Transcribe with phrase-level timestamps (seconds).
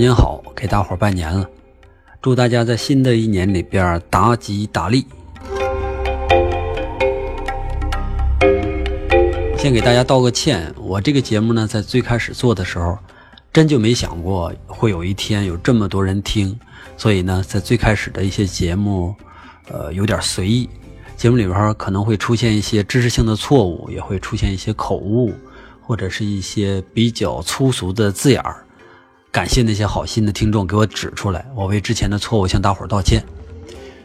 [0.00, 1.46] 过年好，给大伙儿拜年了，
[2.22, 5.04] 祝大家在新的一年里边大吉大利。
[9.58, 12.96] 先给大家道个歉，我这个节目呢，在最开始做的时候，
[13.52, 16.58] 真就没想过会有一天有这么多人听，
[16.96, 19.14] 所以呢，在最开始的一些节目，
[19.68, 20.66] 呃，有点随意，
[21.14, 25.34] 节目里边可能会出现一些知识性的错误，也会出现一些口误，
[25.82, 28.64] 或者是一些比较粗俗的字眼儿。
[29.32, 33.24] 感谢那些好心的听众给我指出来，我为之前的错误向大伙儿道歉。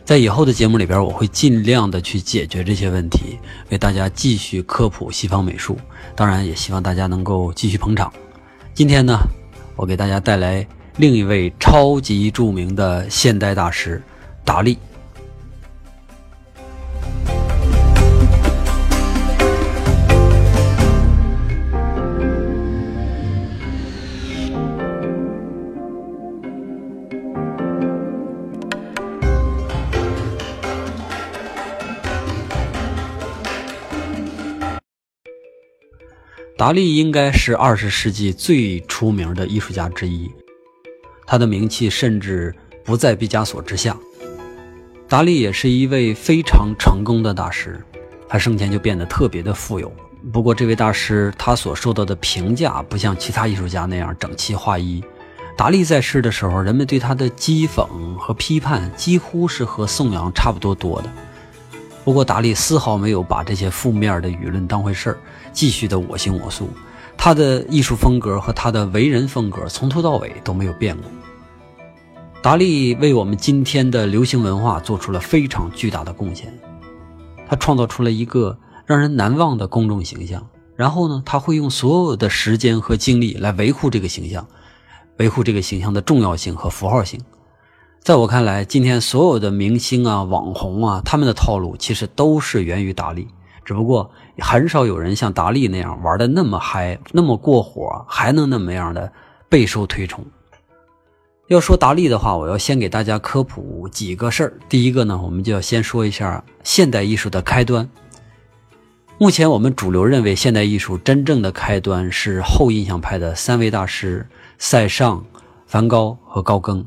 [0.04, 3.40] 在以后的节目里边，我会尽量的去解决这些问题，
[3.72, 5.76] 为大家继续科普西方美术。
[6.16, 8.14] 当然，也希望大家能够继续捧场。
[8.76, 9.18] 今天呢，
[9.76, 10.66] 我给大家带来
[10.98, 14.00] 另一位超级著名的现代大师——
[14.46, 14.78] 达利。
[36.66, 40.32] 达利应该是二十世纪最出名的艺术家之一，
[41.28, 43.96] 他的名气甚至不在毕加索之下。
[45.08, 47.80] 达利也是一位非常成功的大师，
[48.28, 49.94] 他生前就变得特别的富有。
[50.34, 55.04] 不过，这位大师他所受到的评价不像其他艺术家那样整齐划一。
[55.56, 57.86] 达利在世的时候，人们对他的讥讽
[58.18, 61.14] 和批判几乎是和颂扬差不多多的。
[62.06, 65.18] 不过，达利丝毫没有把这些负面的舆论当回事儿，
[65.52, 66.70] 继续的我行我素。
[67.18, 71.10] 他的艺术风格和他的为人风格从头到尾都没有变过。
[72.44, 76.54] 达利为我们今天的流行文化做出了非常巨大的贡献。
[77.48, 84.48] 他创造出了一个让人难忘的公众形象，然后呢，他会用所有的时间和精力来维护这个形象，
[85.18, 87.20] 维护这个形象的重要性和符号性。
[88.06, 93.28] 在我看来，今天所有的明星啊、网红啊，他们的套路其实都是源于达利，
[93.64, 99.12] 只不过很少有人像达利那样玩的那么嗨、那么过火，还能那么样的
[99.50, 100.24] 备受推崇。
[101.48, 104.54] 要说达利的话，我要先给大家科普几个事儿。
[104.70, 107.90] 第一个呢，我们就要先说一下现代艺术的开端。
[109.18, 114.30] 目前我们主流认为，现代艺术真正的开端是后印象派的三位大师
[114.60, 115.26] 塞尚、
[115.66, 116.86] 梵高和高更。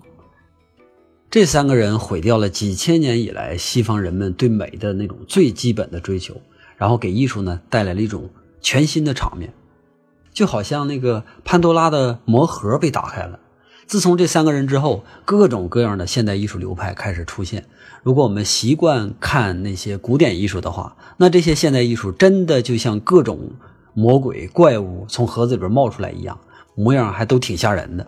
[1.31, 6.41] 这三个人毁掉了几千年以来西方人们对美的那种最基本的追求，
[6.79, 8.31] 然后给艺术呢带来了一种
[8.63, 9.53] 全新的场面，
[10.33, 13.39] 就好像那个潘多拉的魔盒被打开了。
[13.87, 17.67] 自从这三个人之后，各种各样的现代艺术流派开始出现。
[18.03, 23.51] 如果我们习惯看那些古典艺术的话，那这些现代艺术真的就像各种
[23.93, 26.39] 魔鬼怪物从盒子里边冒出来一样，
[26.75, 28.07] 模样还都挺吓人的。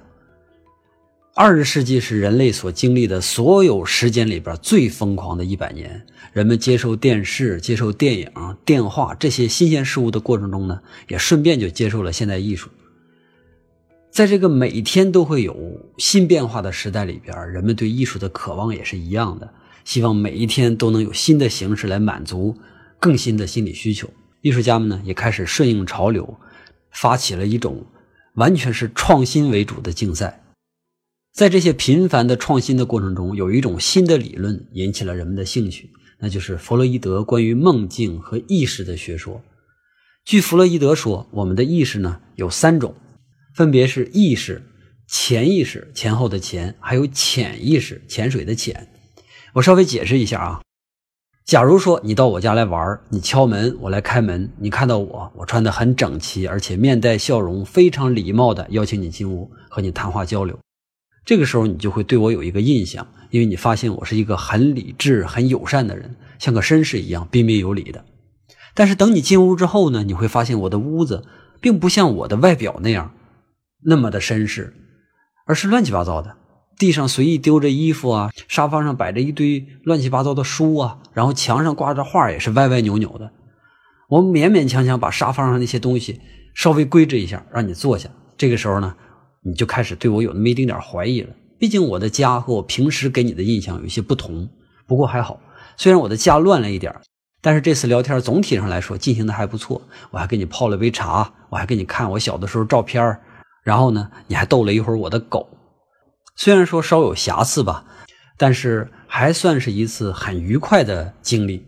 [1.42, 6.04] 二十世纪是人类所经历的所有时间里边最疯狂的一百年。
[6.34, 8.30] 人们接受电视、接受电影、
[8.62, 12.68] 电话这些新鲜事物的过程中呢，也顺便就接受了现代艺术。
[14.10, 19.50] 在这个每天都会有新变化的时代里边，人们对艺术的渴望也是一样的，
[19.86, 22.54] 希望每一天都能有新的形式来满足
[22.98, 24.06] 更新的心理需求。
[24.42, 26.38] 艺术家们呢，也开始顺应潮流，
[26.90, 27.82] 发起了一种
[28.34, 30.39] 完全是创新为主的竞赛。
[31.32, 39.40] 在这些频繁的创新的过程中，有一种新的理论引起了人们的兴趣，那就是弗洛伊德关于梦境和意识的学说。
[40.24, 42.94] 据弗洛伊德说，我们的意识呢有三种，
[43.54, 44.60] 分别是意识、
[45.06, 48.88] 潜意识（前后的潜）还有潜意识（潜水的潜）。
[49.54, 50.60] 我稍微解释一下啊，
[51.46, 60.58] 假如说你到我家来玩，你敲门，我来开门，你看到我，我穿得很整齐，而且面带笑容，非常礼貌的邀请你进屋和你谈话交流。
[61.24, 68.04] 这个时候，你就会对我有一个印象，因为你发现我是一个很理智、很友善的人，像个绅士一样彬彬有礼的。
[68.74, 71.24] 但是等你进屋之后呢，你会发现我的屋子
[71.60, 73.12] 并不像我的外表那样
[73.84, 74.74] 那么的绅士，
[75.46, 76.36] 而是乱七八糟的。
[76.78, 83.30] 地上随意丢着衣服啊，沙发上摆着一堆乱七八糟的书啊，然后墙上挂着画也是歪歪扭扭的。
[84.08, 86.20] 我勉勉强强把沙发上那些东西
[86.54, 88.08] 稍微规制一下，让你坐下。
[88.36, 88.96] 这个时候呢。
[89.42, 91.30] 你就开始对我有那么一丁点怀疑了。
[91.58, 94.48] 毕竟我的家和我平时给你的印象有些不同。
[94.86, 95.40] 不过还好，
[95.76, 96.94] 虽然我的家乱了一点，
[97.40, 99.80] 但是这次聊天总体上来说进行的还不错。
[100.10, 103.20] 我还给你泡了杯茶，我还给你看我小的时候照片
[103.62, 105.48] 然后呢，你还逗了一会儿我的狗。
[106.34, 107.84] 虽然说稍有瑕疵吧，
[108.38, 111.66] 但是还算是一次很愉快的经历。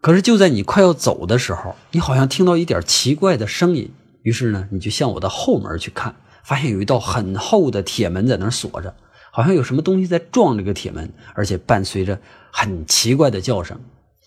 [0.00, 3.92] 可是就在你快要走的时候，你好像听到一点奇怪的声音，
[4.22, 6.16] 于是呢，你就向我的后门去看。
[6.42, 8.94] 发现有一道很厚的铁门在那儿锁着，
[9.30, 13.80] 好像有什么东西在撞这个铁门，而且伴随着很奇怪的叫声。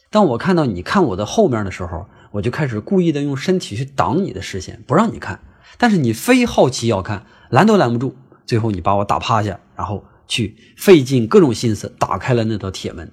[0.10, 5.40] 当我看到你看我的后面的时候，我就开始故意的用身体去挡你的视线，不让你看。
[5.78, 8.16] 但是你非好奇要看，拦都拦不住。
[8.46, 13.12] 最后你把我打趴下，然后去费尽各种心思打开了那道铁门。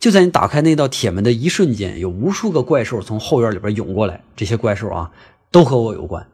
[0.00, 4.22] 就在你打开那道铁门的一瞬间，有无数个怪兽从后院里边涌过来。
[4.36, 5.10] 这些怪兽啊，
[5.50, 6.26] 都和我有关。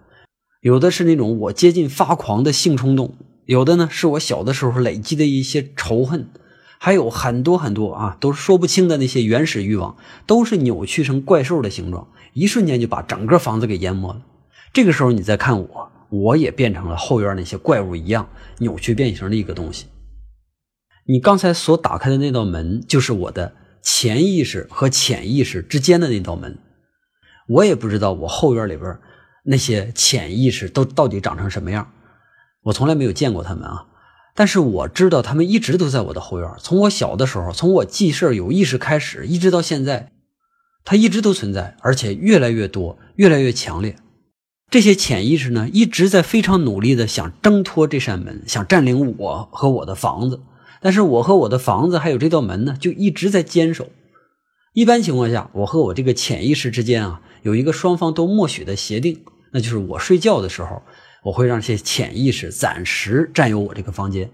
[0.60, 3.14] 有的是那种我接近发狂的性冲动，
[3.46, 6.28] 有的呢是我小的时候累积的一些仇恨，
[6.78, 9.96] 还有很多很多啊，都说不清的那些原始欲望，
[10.26, 14.22] 都是扭曲成怪兽的形状，一瞬间就把整个房子给淹没了。
[14.72, 18.28] 这个时候你再看我，我也变成了后院那些怪物一样
[18.58, 19.86] 扭曲变形的一个东西。
[21.06, 26.58] 你刚才所打开的那道门，就是我的潜意识和潜意识之间的那道门。
[27.48, 28.98] 我也不知道我后院里边
[29.50, 31.90] 那些潜意识都到底长成什么样，
[32.62, 33.86] 我从来没有见过他们啊。
[34.36, 40.12] 但是我知道他们一直都在我的后院，从我小的时候，从我记事有意识开始，一直到现在，
[40.84, 43.96] 它一直都存在，而且越来越多，越来越强烈。
[44.70, 50.40] 这些潜意识呢，一直在非常努力的想挣脱这扇门，想占领我和我的房子。
[50.80, 53.90] 但是我和我的房子还有这道门呢，就一直在坚守。
[54.72, 60.82] 一般情况下，我和我这个潜意识之间啊，有一个双方都默许的协定，那就是我睡觉的时候，
[61.22, 64.30] 我会让这些潜意识暂时占有我这个房间。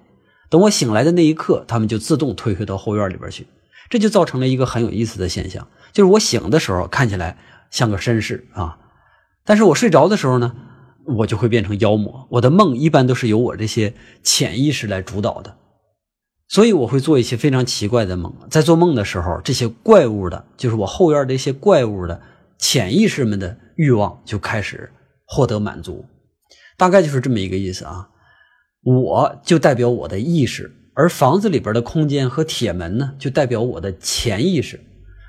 [0.49, 3.47] 等我醒来的那一刻，他们就自动退回到后院里边去。
[3.89, 7.39] 这就造成了一个很有意思的现象，就是我醒的时候看起来
[7.71, 8.79] 像个绅士啊，
[9.45, 10.55] 但是我睡着的时候呢，
[11.19, 12.27] 我就会变成妖魔。
[12.33, 15.57] 我的梦一般都是由我这些潜意识来主导的。
[16.49, 22.21] 所以我会做一些非常奇怪的梦，在做梦的时候，这些怪物的，就是我后院这些怪物的
[22.59, 24.91] 潜意识们的欲望就开始
[25.27, 26.05] 获得满足，
[26.77, 28.09] 大概就是这么一个意思啊。
[28.83, 34.81] 我就代表我的意识，而房子里边的空间和铁门呢，就代表我的潜意识。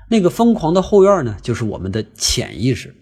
[0.08, 2.94] 那个疯狂的后院呢，就是我们的潜意识。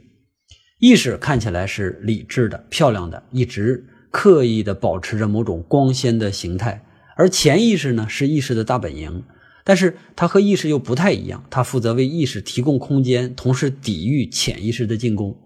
[0.80, 6.82] 意识看起来是理智的、漂亮的，一直刻意的保持着某种光鲜的形态。
[7.16, 9.22] 而潜意识呢，是意识的大本营，
[9.64, 15.36] 但是它和意识又不太一样，它负责为意识提供空间，同时抵御潜意识的进攻。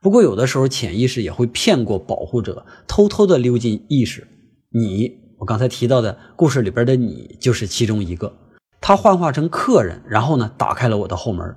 [0.00, 4.26] 不过有的时候，潜意识也会骗过保护者，偷偷的溜进意识。
[4.70, 8.32] 你，我刚才提到的故事里边的你，就是其中一个。
[8.80, 11.56] 他幻化成客人，然后呢，打开了我的后门。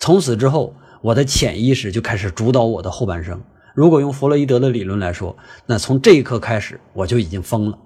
[0.00, 3.40] 从此之后，我的潜意识就开始主导我的后半生。
[3.74, 5.36] 如果用弗洛伊德的理论来说，
[5.66, 7.78] 那从这一刻开始，我就已经疯了。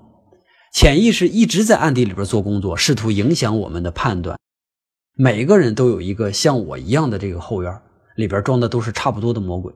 [0.72, 4.38] 潜意识一直在暗地里边做工作，试图影响我们的判断。
[5.14, 7.80] 每个人都有一个像我一样的这个后院，
[8.16, 9.72] 里边装的都是差不多的魔鬼。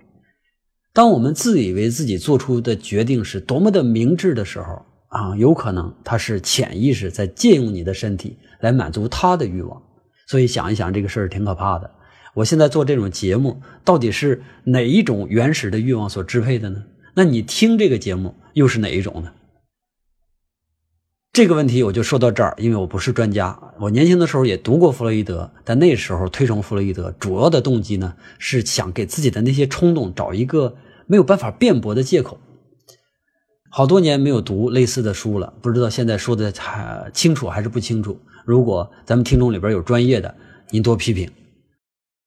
[0.92, 9.80] 当我们自以为自己做出的决定是多么的明智的时候，啊，有可能他是潜意识在借用你的身体来满足他的欲望。
[10.26, 11.88] 所以想一想，这个事儿挺可怕的。
[12.34, 16.82] 我现在做这种节目，到底是哪一种原始的欲望所支配的呢？
[17.14, 19.32] 那你听这个节目又是哪一种呢？
[21.32, 23.56] 这个问题我就说到这儿，因为我不是专家。
[23.78, 30.74] 我年轻的时候也读过弗洛伊德，但那时候推崇弗洛伊德主要的动机呢，是想给自己的那些冲动找一个
[31.06, 32.40] 没有办法辩驳的借口。
[33.70, 38.20] 好多年没有读类似的书了，不知道现在说的还清楚还是不清楚。
[38.44, 40.34] 如果咱们听众里边有专业的，
[40.70, 41.30] 您多批评。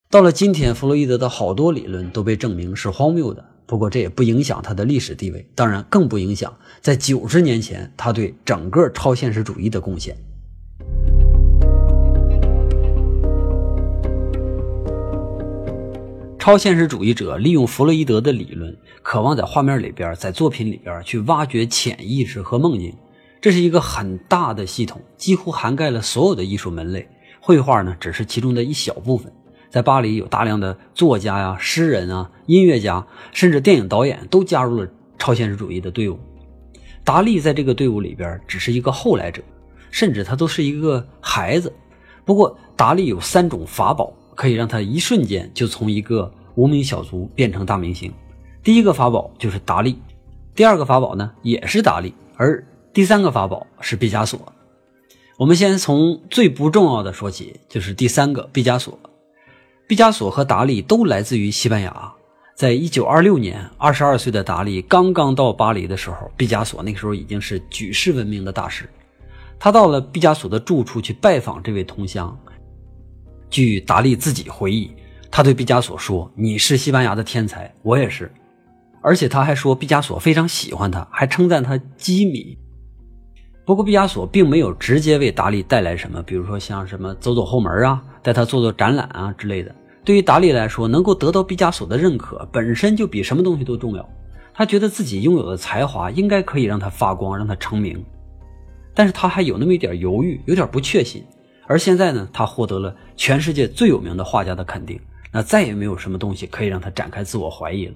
[0.10, 3.44] 到了今天，弗洛伊德的好多理论都被证明是荒谬的。
[3.66, 10.16] 不过这也不影响他的历史地位，当然更不影响在九十年前他对整个超现实主义的贡献。
[16.38, 22.94] 超现实主义者利用弗洛伊德的理论，渴望在画面里边、在作品里边去挖掘潜意识和梦境。
[23.40, 27.08] 这是一个很大的系统，几乎涵盖了所有的艺术门类。
[27.40, 29.32] 绘画呢，只是其中的一小部分。
[29.74, 34.88] 在巴黎有大量的作家呀、诗人啊、音乐家，甚至电影导演都加入了
[35.18, 36.20] 超现实主义的队伍。
[37.04, 39.42] 达利在这个队伍里边只是一个后来者，
[39.90, 41.74] 甚至他都是一个孩子。
[42.24, 48.14] 不过，达利有三种法宝，可以让他一瞬间就从一个无名小卒变成大明星。
[48.62, 49.98] 第一个法宝就是达利，
[50.54, 52.64] 第二个法宝呢也是达利，而
[52.94, 54.40] 第三个法宝是毕加索。
[55.40, 59.00] 我们先从最不重要的说起，就是第三个毕加索。
[59.86, 62.14] 毕加索和达利都来自于西班牙。
[62.56, 68.88] 在一九二六年，二十二岁的达利刚刚到巴黎的时候，毕加索那个时候已经是举世闻名的大师。
[69.60, 72.38] 他到了毕加索的住处去拜访这位同乡。
[73.50, 74.92] 据达利自己回忆，
[75.30, 78.32] 他对毕加索说：“你是西班牙的天才，我也是。”
[79.02, 82.58] 而且他还说毕加索非常喜欢他，还称赞他机敏。
[83.66, 89.74] 不过毕加索并没有直接为达利带来什么，比如说像什么走走后门啊，带他做做展览啊之类的。
[90.04, 94.08] 对于达利来说，能够得到毕加索的认可，本身就比什么东西都重要。
[94.54, 98.04] 他觉得自己拥有的才华应该可以让他发光，让他成名。
[98.94, 101.24] 但是他还有那么一点犹豫，有点不确信。
[101.66, 105.00] 而现在呢，他获得了全世界最有名的画家的肯定，
[105.32, 107.94] 那再也没有什么东西可以让他展开自我怀疑了。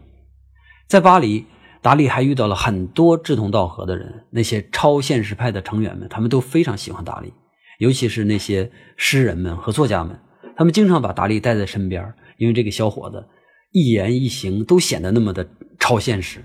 [0.87, 1.45] 在巴黎，
[1.87, 7.31] 达利还遇到了很多志同道合的人，那些超现实派的成员们，他们都非常喜欢达利，
[7.79, 10.19] 尤其是那些诗人们和作家们，
[10.57, 13.25] 他们经常把达利带在身边，因为这个小伙子
[13.71, 15.47] 一言一行都显得那么的
[15.79, 16.43] 超现实。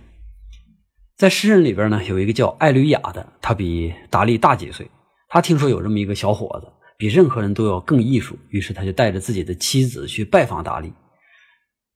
[1.17, 4.89] 在诗人里边呢，有一个叫艾吕雅的，他比达利大几岁，
[5.29, 6.69] 他听说有这么一个小伙子。
[6.97, 10.93] 比任何人都要更艺术，于是他就带着自己的妻子去拜访达利。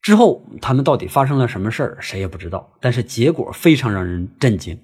[0.07, 2.75] 之后，他们到底发生了什么事儿，谁也不知道。
[2.81, 4.79] 但是结果非常让人震惊，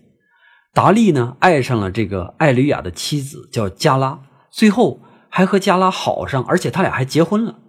[0.74, 4.18] 达利呢爱上了这个艾吕雅的妻子，叫加拉，
[4.50, 4.98] 最后
[5.28, 7.60] 还和加拉好上，而且他俩还结婚了。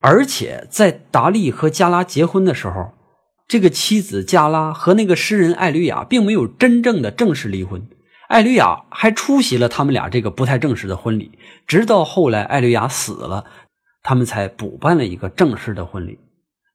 [0.00, 2.92] 而且在达利和加拉结婚的时候，
[3.48, 7.84] 这个妻子加拉和那个诗人艾吕雅并没有真正的正式离婚。
[8.28, 11.36] 艾吕雅还出席了他们俩这个不太正式的婚礼，
[11.66, 13.44] 直到后来艾吕雅死了，
[14.02, 16.18] 他们才补办了一个正式的婚礼。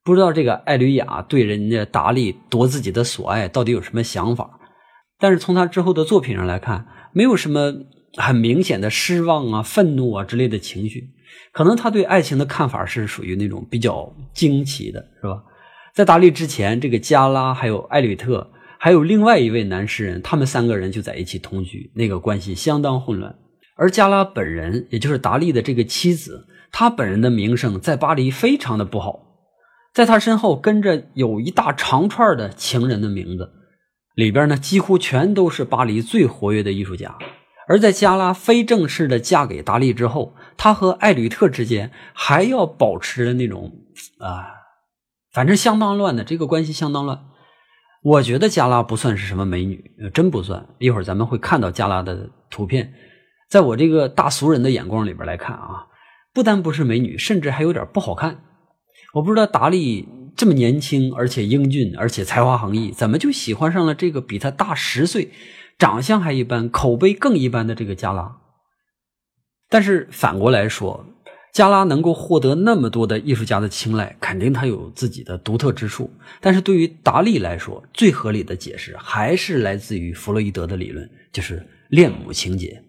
[0.03, 4.59] 不知道这个艾吕雅对人家达利夺自己的所爱到底有什么想法？
[5.19, 7.73] 但是从他之后的作品上来看，没有什么
[8.15, 11.09] 很明显的失望啊、愤怒啊之类的情绪。
[11.51, 15.43] 可能他对爱情的看法是属于那种比较惊奇的，是吧？
[15.93, 18.51] 在达利之前，这个加拉还有艾吕特。
[18.79, 23.35] 还有另外一位男诗人，他们三个人就在一起同居，那个关系相当混乱。
[23.75, 29.19] 而加拉本人，也就是达利的这个妻子，他本人的名声在巴黎非常的不好，
[29.93, 33.51] 在他身后跟着有一大长串的情人的名字，
[34.15, 37.17] 里边呢几乎全都是巴黎最活跃的艺术家。
[37.69, 43.73] 而在加拉非正式的嫁给达利之后，他和艾吕特之间还要保持着那种
[44.19, 44.47] 啊，
[45.33, 47.25] 反正相当乱的这个关系，相当乱。
[48.03, 49.83] 我觉得加拉不算是什么美女，
[50.13, 50.65] 真不算。
[50.77, 52.93] 一会儿咱们会看到加拉的图片，
[53.49, 55.87] 在我这个大俗人的眼光里边来看啊，
[56.37, 58.43] 不单不是美女，甚至还有点不好看。
[59.15, 65.31] 我不知道达利这么年轻，而且英俊，而且才华横溢，怎么就喜欢上了这个比他大十岁、
[65.79, 68.37] 长相还一般、口碑更一般的这个加拉？
[69.67, 71.07] 但是反过来说。
[71.53, 76.07] 加拉能够获得那么多的艺术家的青睐，肯定他有自己的独特之处。
[76.39, 82.79] 但是对于达利来说，最合理的解释还是来自于弗洛伊德的理论，就是恋母情节。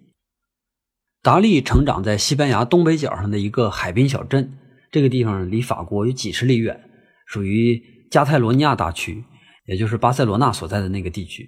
[1.29, 4.51] 达利成长在西班牙东北角上的一个海滨小镇，
[4.91, 6.89] 这个地方离法国有几十里远，
[7.27, 9.23] 属于加泰罗尼亚大区，
[9.67, 11.47] 也就是巴塞罗那所在的那个地区。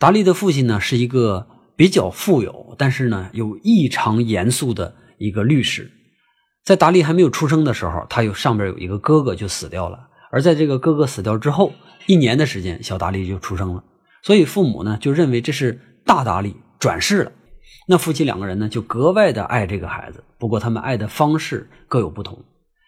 [0.00, 5.88] 达利的父亲呢是一个比较富有，但是呢有异常严肃的一个律师。
[6.64, 10.08] 在达利还没有出生的时候，他有上边有一个哥哥就死掉了。
[10.32, 11.72] 而在这个哥哥死掉之后，
[12.06, 13.84] 一年的时间，小达利就出生了。
[14.24, 17.32] 所以父母呢就认为这是大达利转世了。
[17.86, 20.22] 那夫妻两个人呢就格外的爱这个孩子。
[20.38, 22.38] 不过他们爱的方式各有不同。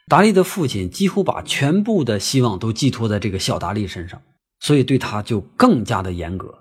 [0.09, 4.21] 达利的父亲几乎把全部的希望都寄托在这个小达利身上，
[4.61, 6.55] 所以对他就更加的严格。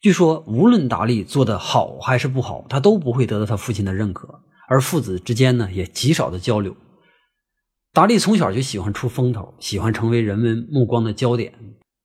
[0.00, 4.40] 据说无论达利做的好还是不好，他都不会得到他父亲的认可。
[4.66, 6.74] 而父子之间呢，也极少的交流。
[7.92, 11.54] 达利从小就喜欢出风头，喜欢成为人们目光的焦点。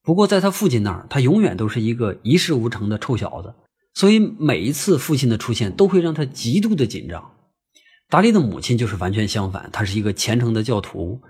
[0.02, 3.52] 不过，在他父亲那儿，他永远都是一个一事无成的臭小子。
[3.94, 7.32] 所以，每一次父亲的出现，都会让他极度的紧张。
[8.08, 11.20] 达利的母亲就是完全相反，她是一个虔诚的教徒，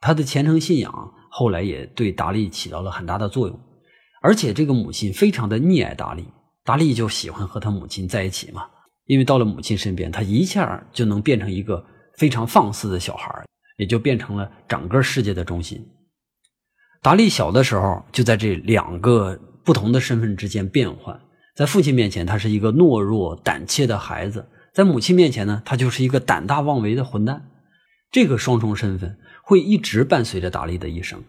[0.00, 3.60] 他的虔诚信仰后来也对达利起到了很大的作用。
[4.22, 6.24] 而且，这个母亲非常的溺爱达利，
[6.64, 8.66] 达利就喜欢和他母亲在一起嘛。
[9.06, 11.84] 因为到了母亲身边，他一下就能变成一个
[12.16, 13.44] 非常放肆的小孩，
[13.76, 15.84] 也就变成了整个世界的中心。
[17.02, 21.18] 达利小的时候就在这两个不同的身份之间变换，
[21.60, 24.40] 在父亲面前，他是一个懦弱胆怯的孩子；
[24.72, 27.50] 在母亲面前呢，他就是一个胆大妄为的混蛋。
[28.10, 31.22] 这个双重身份会一直伴随着达利的一生。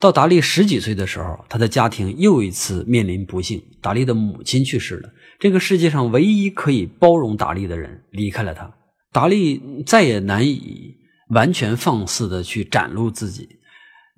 [0.00, 5.10] 到达利十几岁的时候，他的家庭又一次面临不幸，达利的母亲去世了。
[5.38, 8.74] 这个世界上唯一可以包容达利的人离开了他，
[9.12, 10.96] 达利再也难以
[11.28, 13.57] 完全放肆的去展露自己。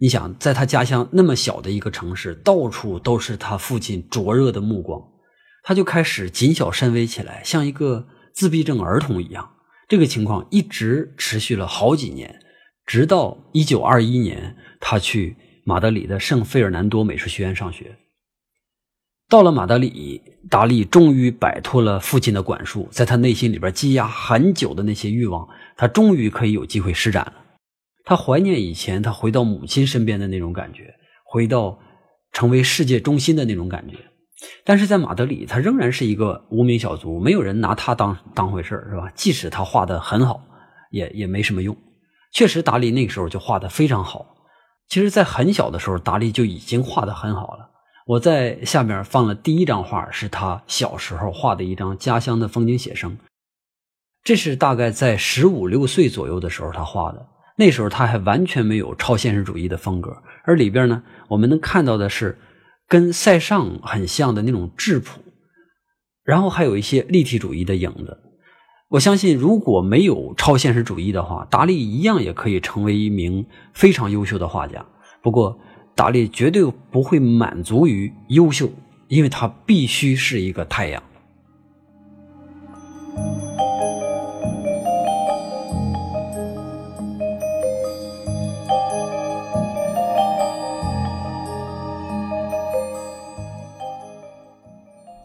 [0.02, 4.98] 你想，在他家乡那么小的一个城市，到处都是他父亲灼热的目光，
[5.62, 9.56] 他就开始谨小慎微起来，像一个自闭症儿童一样。
[9.86, 12.40] 这个情况一直持续了好几年，
[12.86, 17.98] 直到一九二一年，他去马德里的圣费尔南多美术学院上学。
[19.28, 27.34] 到了马德里，达利终于摆脱了父亲的管束，在他内心里边积压很久的那些欲望，他终于可以有机会施展了。
[28.10, 30.92] 他怀念以前他回到母亲身边的那种感觉，
[31.24, 31.78] 回到
[32.32, 33.96] 成为世界中心的那种感觉。
[34.64, 39.08] 但是在马德里，他仍然是一个无名小卒，没有人拿他当当回事是吧？
[39.14, 40.42] 即使他画的很好，
[40.90, 41.76] 也也没什么用。
[42.32, 44.26] 确实，达利那个时候就画的非常好。
[44.88, 47.70] 其实，在很小的时候，达利就已经画的很好了。
[48.08, 53.16] 我在下面放了第一张画，是他小时候画的一张家乡的风景写生。
[54.24, 57.24] 这是大概在十五六岁左右的时候他画的。
[57.60, 62.38] 那时候他还完全没有超现实主义的风格，而里边呢，我们能看到的是
[62.88, 65.20] 跟塞尚很像的那种质朴，
[66.24, 68.16] 然后还有一些立体主义的影子。
[68.88, 74.82] 我相信，如果没有超现实主义的话，达利一样也可以成为一名非常优秀的画家。
[75.20, 75.60] 不过，
[75.94, 78.70] 达利绝对不会满足于优秀，
[79.08, 81.02] 因为他必须是一个太阳。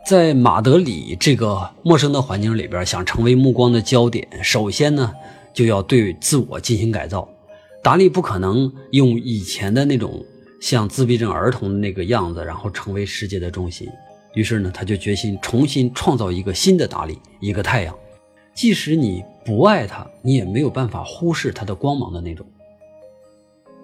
[0.05, 5.11] 在马德里这个陌生的环境里边，想成为目光的焦点，首先呢，
[5.51, 7.27] 就要对自我进行改造。
[7.81, 10.23] 达利不可能用以前的那种。
[10.61, 13.87] 像自闭症儿童的那个样子，然后成为世界的中心。
[14.33, 17.93] 于是呢，他就决心重新创造一个新的达利，一个太阳。
[18.55, 22.43] 即使你不爱他，你也没有办法忽视他的光芒的那种。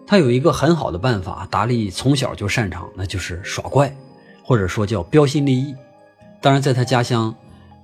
[0.08, 3.96] 他有一个很好的办法，达利从小就擅长，那就是耍怪，
[4.42, 5.76] 或者说叫标新立异。
[6.42, 7.34] 当然，在他家乡，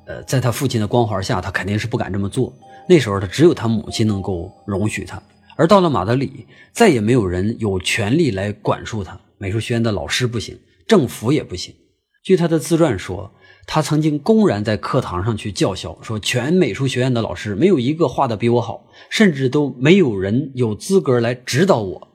[0.08, 2.52] 呃，在他父亲的光环下，他肯定是不敢这么做。
[2.90, 5.22] 那时候，他只有他母亲能够容许他。
[5.56, 9.20] 而到了马德里，再也没有人有权利来管束他。
[9.38, 11.76] 美术学院的老师不行，政府也不行。
[12.24, 13.32] 据他的自传说，
[13.68, 22.08] 他曾经公然在课堂上去叫嚣，说全美术学院的老师没有一个画的比我好，甚至都没有人有资格来指导我。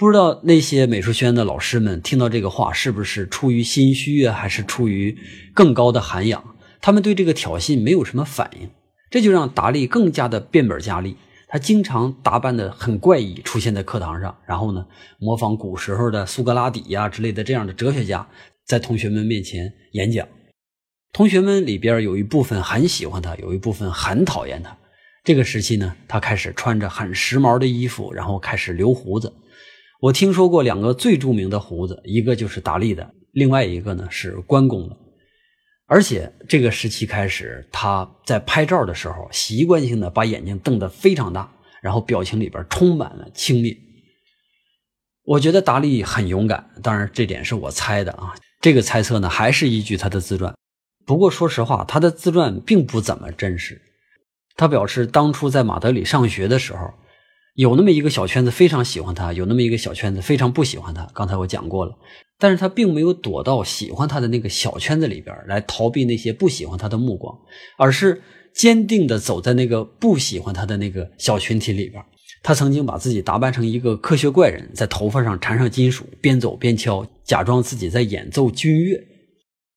[0.00, 5.14] 不知道那些美术学院的老师们听到这个话，是不是出于心虚啊，还是出于
[5.52, 6.42] 更高的涵养？
[6.80, 8.70] 他们对这个挑衅没有什么反应，
[9.10, 11.18] 这就让达利更加的变本加厉。
[11.48, 14.86] 他经常打扮的很怪异，出现在课堂上，然后呢，
[15.18, 18.26] 模仿古时候的苏格拉底呀之类的这样的哲学家，
[18.64, 20.26] 在同学们面前演讲。
[21.12, 24.74] 同学们里边有一部分很喜欢他，有一部分很讨厌他。
[25.24, 29.30] 这个时期呢，他开始穿着很时髦的衣服，然后开始留胡子。
[30.00, 34.96] 我听说过两个最著名的胡子，一个就是达利的，另外一个呢是关公的。
[35.84, 43.76] 而且这个时期开始，他在拍照的时候，习惯性的把眼睛瞪得非常大，然后表情里边充满了轻蔑。
[45.24, 48.34] 我觉得达利很勇敢，当然这点是我猜的啊。
[48.62, 50.54] 这个猜测呢，还是依据他的自传。
[51.04, 53.82] 不过说实话，他的自传并不怎么真实。
[54.56, 56.90] 他表示，当初在马德里上学的时候。
[57.54, 61.06] 有那么一个小圈子非常喜欢他，有那么一个小圈子非常不喜欢他。
[61.14, 61.92] 刚才我讲过了，
[62.38, 67.36] 但是他并没有躲到喜欢他的那个小圈子里边来逃避那些不喜欢他的目光，
[67.76, 68.22] 而是
[68.54, 72.02] 坚定的走在那个不喜欢他的那个小群体里边。
[72.42, 78.98] 他曾经把自己打扮成一个科学怪人，在头发上缠上金属，边走边敲，假装自己在演奏军乐。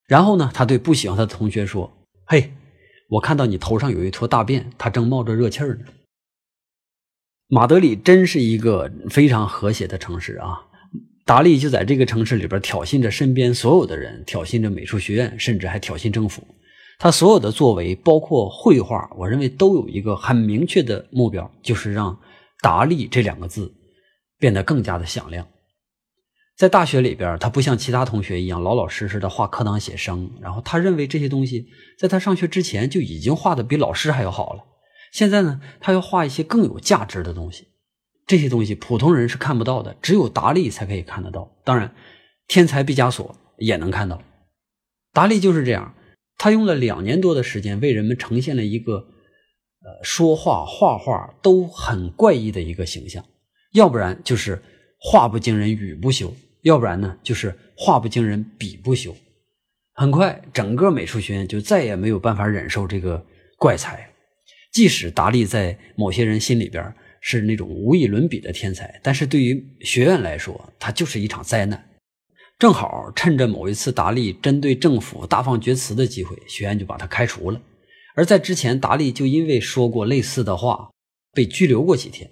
[0.07, 1.91] 然后呢，他对不喜欢他的同学说
[2.25, 2.53] ：“嘿，
[3.09, 5.75] 我看到你头上有一坨大便，它正冒着热气呢。”
[7.53, 10.59] 马德里真是一个非常和谐的城市啊！
[11.23, 16.41] 达利就在这个城市里边挑衅着身边所有的人，挑衅着美术学院，甚至还挑衅政府。
[16.97, 22.19] 他所有的作为，包括绘画，我认为都有一个很明确的目标，就是让
[22.63, 23.71] “达利”这两个字
[24.39, 25.47] 变得更加的响亮。
[26.57, 31.67] 在大学里边，他不像其他同学一样老老实实的画课堂写生，然后他认为这些东西
[31.99, 34.63] 在他上学之前就已经画的比老师还要好了。
[35.13, 37.67] 现在呢，他要画一些更有价值的东西，
[38.25, 41.55] 这些东西普通人是看不到的，只有达利才可以看得到。
[41.63, 41.93] 当然，
[42.47, 44.23] 天才毕加索也能看到。
[45.13, 45.93] 达利就是这样，
[46.39, 53.23] 他用了两年多的时间，为人们呈现了一个，呃，说话、画画都很怪异的一个形象。
[53.73, 54.59] 要不然就是
[54.99, 59.15] 画不惊人语不休，要不然呢就是画不惊人笔不休。
[59.93, 63.23] 很快，整个美术学院就再也没有办法忍受这个
[63.59, 64.09] 怪才。
[64.73, 71.91] 即使达利在某些人心里边是那种无以伦比的天才，但是对于学院来说，他就是一场灾难。
[72.57, 77.61] 正好趁着某一次达利针对政府大放厥词的机会，学院就把他开除了。
[78.15, 80.89] 而在之前，达利就因为说过类似的话
[81.33, 82.29] 被拘留过几天。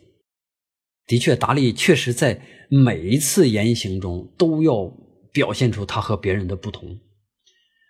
[1.06, 4.92] 的确，达利确实在每一次言行中都要
[5.32, 7.00] 表现出他和别人的不同，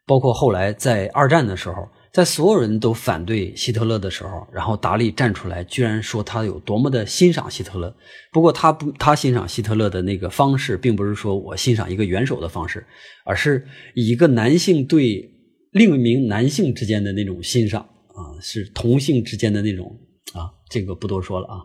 [0.06, 1.88] 包括后来在二战的时候。
[2.12, 7.96] 在所有人都反对希特勒的时候，然后达利站出来，居然说他有多么的欣赏希特勒。
[8.34, 12.86] 不过他不，他欣赏希特勒的那个方式，并不是说我欣赏一个元首的方式，
[13.24, 15.32] 而是以一个男性对
[15.72, 19.98] 另一名男性之间的那种欣赏啊，是同性之间的那种
[20.34, 21.64] 啊，这个不多说了啊。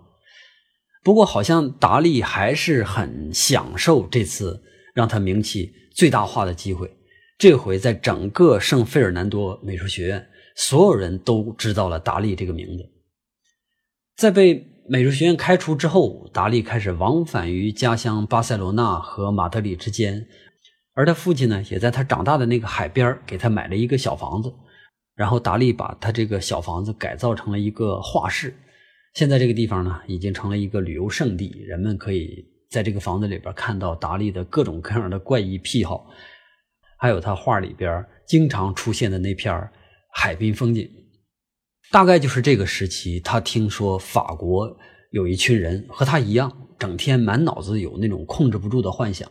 [1.03, 4.63] 不过好像达利还是很享受这次
[4.95, 6.89] 让他名气最大化的机会。
[7.37, 10.25] 这回在整个圣费尔南多美术学院。
[10.57, 12.91] 所有人都知道了达利这个名字。
[14.17, 20.27] 在被美术学院开除之后，达利开始往返于家乡巴塞罗那和马德里之间，
[20.95, 24.53] 而他父亲呢，也在他长大的那个海边给他买了一个小房子。
[25.15, 28.55] 然后达利把他这个小房子改造成了一个画室。
[29.15, 36.07] 现在这个地方呢，已经成了一个旅游胜地，人们可以在这个房子里边看到达利的各种各样的怪异癖好，
[36.99, 39.71] 还有他画里边经常出现的那片
[40.19, 40.91] 海滨风景，
[41.93, 43.21] 大概就是这个时期。
[43.21, 44.75] 他听说法国
[45.11, 49.31] 有一群人和他一样，整天满脑子有那种控制不住的幻想，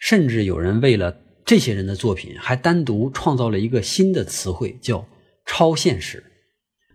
[0.00, 5.06] 甚至有人为了这些人的作品，还单独创造了一个新的词汇，叫
[5.44, 6.24] “超现实”。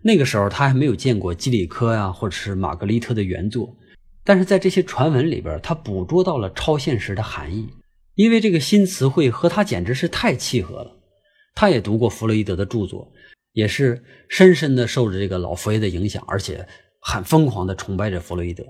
[0.02, 3.72] 那个时候他还没有见过基里科呀，或者是玛格丽特的原作，
[4.24, 7.68] 但是在这些传闻里边，他捕捉到了“超现实”的含义，
[8.16, 10.98] 因为这个新词汇和他简直是太契合了。
[11.54, 13.12] 他也读过弗洛伊德的著作，
[13.52, 16.66] 也是深深的受着这个老佛爷的影响，而且
[17.00, 18.64] 很疯狂的崇拜着弗洛伊德。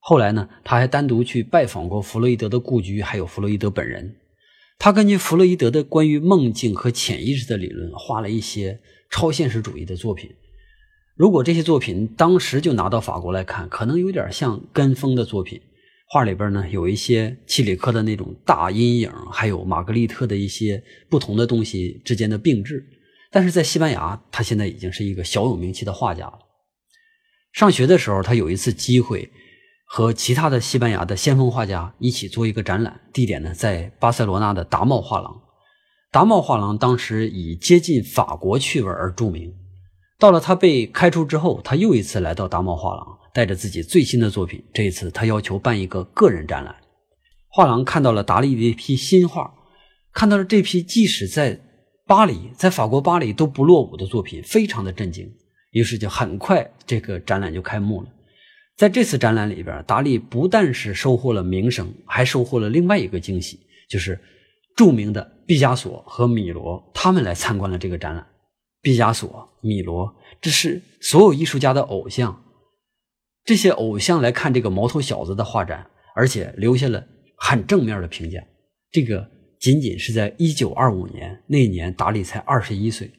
[0.00, 4.16] 后来呢，他还单独去拜访过弗洛伊德的故居，还有弗洛伊德本人。
[4.78, 8.78] 他根据弗洛伊德的关于梦境和潜意识的理论，画了一些
[9.10, 10.30] 超现实主义的作品。
[11.16, 15.60] 如果这些作品当时就拿到法国来看，可能有点像跟风的作品。
[16.10, 22.82] 画里边呢有一些契里克的那种大阴影，还有玛格丽特的一些不同的东西之间的并置。
[23.30, 26.38] 但是在西班牙，他现在已经是一个小有名气的画家了。
[27.52, 29.30] 上学的时候，他有一次机会
[29.84, 35.42] 和其他的西班牙的先锋画家一起做一个展览，地点呢在巴塞罗那的达茂画廊。
[36.10, 39.52] 达茂画廊当时以接近法国趣味而著名。
[40.18, 43.17] 到了他被开除之后，他又一次来到达茂画廊。
[43.32, 46.74] 带着自己最新的作品，这一次他要求办一个个人展览。
[47.48, 49.52] 画廊看到了达利的一批新画，
[50.12, 51.60] 看到了这批即使在
[52.06, 55.30] 巴黎，在法国巴黎都不落伍的作品，非常的震惊。
[55.72, 58.08] 于是就很快这个展览就开幕了。
[58.76, 64.18] 在这次展览里边，达利不但是收获了名声，还收获了另外一个惊喜，就是
[64.76, 68.26] 著名的毕加索和米罗他们来参观了这个展览。
[68.80, 72.44] 毕加索、米罗，这是所有艺术家的偶像。
[73.48, 77.02] 这些偶像来看这个毛头小子的画展，而且留下了
[77.34, 78.44] 很正面的评价。
[78.90, 79.26] 这个
[79.58, 83.10] 仅仅是在一九二五年那年，达利才二十一岁。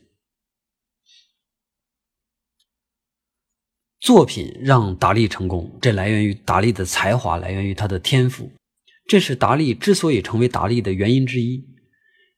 [3.99, 8.51] 作品让达利成功，这来源于达利的才华，来源于他的天赋，
[9.07, 11.65] 这是达利之所以成为达利的原因之一。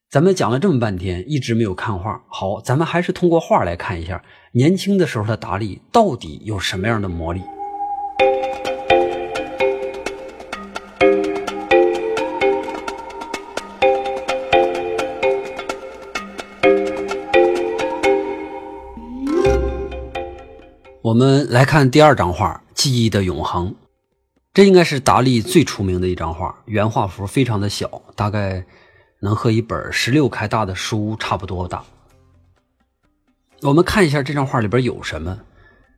[0.10, 2.24] 咱们讲了这么半天，一直没有看画。
[2.30, 4.24] 好，咱们还是通过画来看一下
[4.54, 7.42] 年轻的时候的达利到底有什么样的魔力。
[21.04, 23.70] 我们来看第二张画《记忆的永恒》，
[24.54, 26.56] 这应该是达利最出名的一张画。
[26.66, 28.64] 原画幅非常的小，大概
[29.20, 31.84] 能和一本十六开大的书差不多大。
[33.62, 35.38] 我们看一下这张画里边有什么。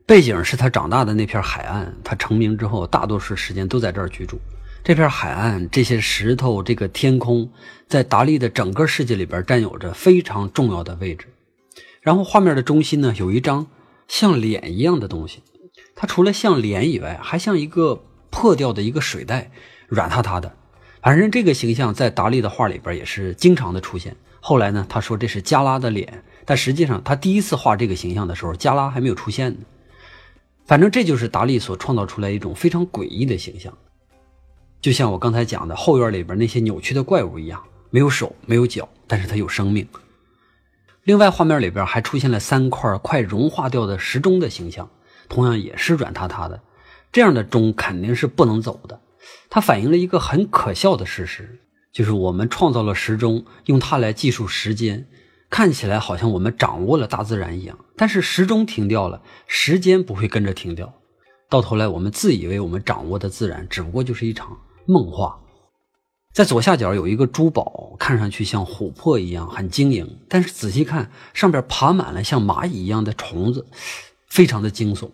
[0.06, 1.96] 背景是他长大的那片海岸。
[2.04, 4.40] 他成名之后，大多数时间都在这儿居住。
[4.84, 7.50] 这片海岸、这些石头、这个天空，
[7.88, 11.28] 在达利的整个世界里边占有着非常重要的位置。
[12.02, 13.68] 然后画面的中心呢，有一张。
[14.06, 15.42] 像脸一样的东西，
[15.96, 19.50] 它除了像脸以外，还像一个破掉的一个水袋，
[19.88, 20.54] 软塌塌的。
[21.02, 24.16] 反正这个形象在达利的画里边也是经常的出现。
[24.42, 29.60] 后来呢，他说这是加拉的脸，但实际上他第一次画这个形象的时候，加拉还没有出现呢。
[30.66, 33.78] 反正这就是达利所创造出来一种非常诡异的形象，
[34.82, 39.88] 就像我刚才讲的后院里边那些扭曲的怪物一样，没有手，没有脚，但是它有生命。
[41.04, 44.90] 另外，画面里边还出现了三块快融化掉的时钟的形象，
[45.28, 46.62] 同样也是软塌塌的。
[47.12, 49.02] 这样的钟肯定是不能走的。
[49.50, 51.60] 它反映了一个很可笑的事实，
[51.92, 55.06] 就是我们创造了时钟，用它来计数时间，
[55.54, 57.78] 看起来好像我们掌握了大自然一样。
[57.96, 60.92] 但是时钟停掉了，时间不会跟着停掉。
[61.48, 65.40] 到头来我们自以为我们掌握的自然，只不过就是一场梦话。
[66.34, 73.68] 在左下角有一个珠宝，看上去像琥珀一样很晶莹，但是仔细看，上边爬满了像蚂蚁一样的虫子，
[74.28, 75.12] 非常的惊悚。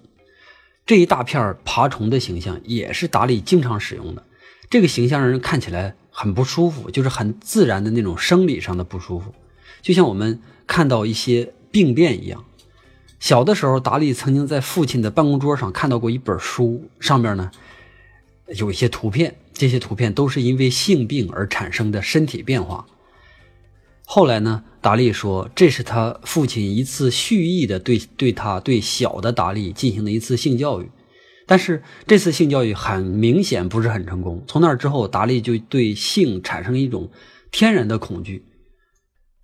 [0.86, 4.23] 这一大片爬虫的形象也是达利经常使用的，
[4.69, 9.34] 这个形象让人看起来很不舒服，就是很自然的那种生理上的不舒服，
[9.82, 12.44] 就像我们看到一些病变一样。
[13.20, 17.52] 小的时候，达利曾经在父亲的办公桌上看到过一本书，上面呢
[18.56, 19.36] 有一些图片。
[19.54, 22.86] 这些图片都是因为性病而产生的身体变化。
[24.06, 30.89] 后来呢，达利说这是他父亲一次蓄意的对对他对小的达利进行的一次性教育，
[31.46, 34.42] 但是这次性教育很明显不是很成功。
[34.48, 37.12] 从那之后，达利就对性产生一种
[37.52, 38.46] 天然的恐惧。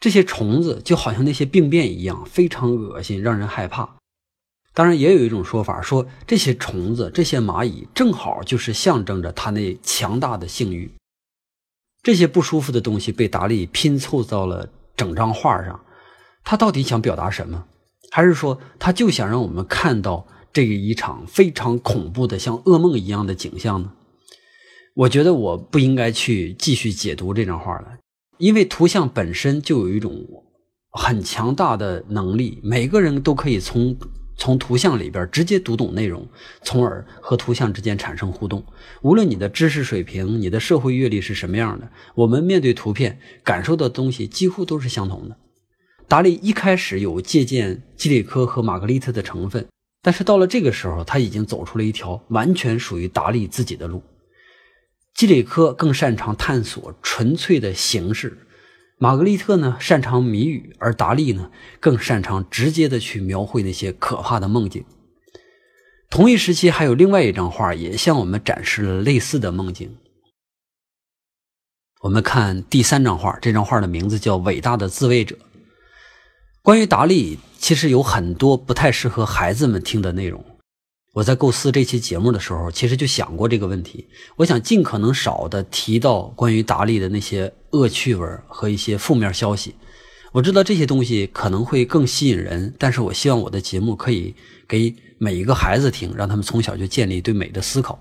[0.05, 3.95] 这些虫子就好像那些病变一样，非常恶心，让人害怕。
[4.71, 10.91] 当然，也有一种说法说，这些虫子、这些蚂蚁，正好就是象征着他那强大的性欲。
[12.03, 15.83] 这些不舒服的东西被达利拼凑到了整张画上，
[16.43, 17.65] 他到底想表达什么？
[18.11, 23.91] 还是说，他就想让我们看到这一场非常恐怖的、像噩梦一样的景象呢？
[24.93, 27.97] 我觉得我不应该去继续解读这张画了，
[28.37, 30.25] 因为图像本身就有一种
[30.91, 33.95] 很强大的能力，每个人都可以从。
[34.37, 36.27] 从图像里边直接读懂内容，
[36.61, 38.61] 从而和图像之间产生互动。
[39.01, 45.37] 无论你的知识水平、你的社会阅历是什么样的，我们面对图片感受的东西几乎都是相同的。
[46.09, 49.65] 达利一开始有借鉴基里科和玛格丽特的成分，
[50.01, 54.03] 但是到了这个时候，他已经走出了一条完全属于达利自己的路。
[55.15, 58.37] 基里科更擅长探索纯粹的形式。
[58.97, 64.85] 玛格丽特呢擅长谜语，而达利呢更擅长直接的去描绘那些可怕的梦境。
[66.09, 69.97] 同一时期还有另外一张画，也向我们展示了类似的梦境。
[72.01, 75.35] 我们看第三张画，这张画的名字叫《伟大的自卫者》。
[76.61, 80.43] 关于达利，其实有很多不太适合孩子们听的内容。
[81.15, 84.05] 我在构思这期节目的时候，其实就想过这个问题。
[84.35, 89.75] 我想尽可能少的提到关于达利的那些恶趣味和一些负面消息。
[90.33, 94.35] 我知道这些东西可能会更吸引人，但是我希望我的节目可以
[94.67, 97.97] 给每一个孩子听，让他们从小就建立对美的思考。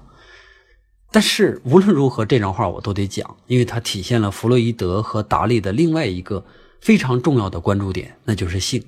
[1.12, 6.44] 但是无论如何，这张画我都得讲，因为它体现了弗洛伊德和达利的另外一个
[6.80, 8.82] 非常重要的关注点，那就是性。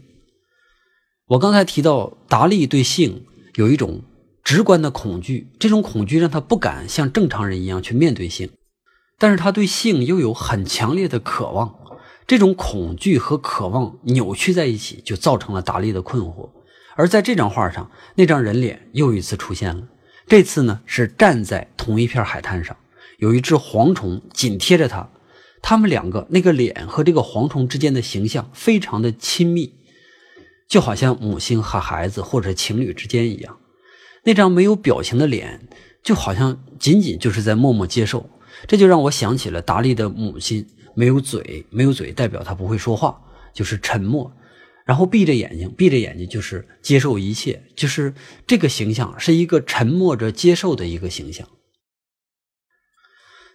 [1.29, 4.03] 我刚才提到达利对性有一种。
[4.47, 8.49] 直观的恐惧，这种恐惧让他不敢像正常人一样去面对性，
[9.19, 11.75] 但是他对性又有很强烈的渴望，
[12.29, 16.49] 这种恐惧和渴望扭曲在一起，就造成了达利的困惑。
[16.95, 19.89] 而在这张画上，那张人脸又一次出现了，
[20.29, 22.77] 这次呢是站在同一片海滩上，
[23.19, 25.11] 有一只蝗虫紧贴着他，
[25.61, 29.75] 他们两个那个脸和这个蝗虫之间的形象非常的亲密，
[30.69, 33.59] 就好像母亲和孩子或者情侣之间一样。
[34.27, 35.69] 那张没有表情的脸，
[36.03, 38.29] 就好像仅仅就是在默默接受，
[38.67, 43.21] 这就让我想起了达利的母亲，没有嘴，没有嘴代表他不会说话，
[43.55, 44.37] 就是沉默，
[44.85, 48.15] 然后闭着眼睛，闭着眼睛就是接受一切，就是
[48.49, 51.49] 这个形象是一个沉默着接受的一个形象。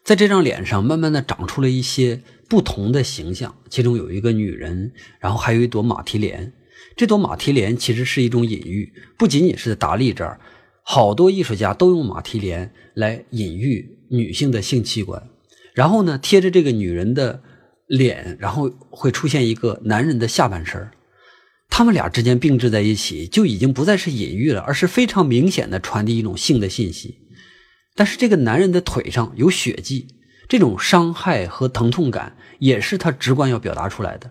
[0.05, 6.53] 在这张脸上，慢慢的长出了一些不同的形象，其中有一个女人，然后还有一朵马蹄莲，
[6.95, 10.39] 这朵马蹄莲其实是一种隐喻，不仅仅是在达利这儿。
[10.93, 15.29] 好多艺术家都用马蹄莲来隐喻女性的性器官，
[15.73, 17.41] 然后呢，贴着这个女人的
[17.87, 20.85] 脸，然后会出现一个男人的下半身
[21.69, 27.19] 他们俩之间并置在一起，就已经不再是隐喻了，而是非常明显的传递一种性的信息。
[27.95, 30.07] 但是这个男人的腿上有血迹，
[30.49, 34.29] 这种伤害和疼痛感也是他直观要表达出来的。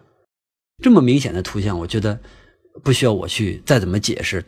[0.83, 2.21] 这么明显的图像，我觉得
[2.85, 4.45] 不需要我去再怎么解释。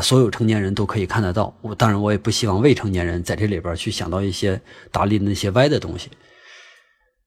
[0.00, 1.54] 所有成年人都可以看得到。
[1.60, 6.08] 我当然，我也不希望未成年人在这里边去想到一些达利的那些歪的东西。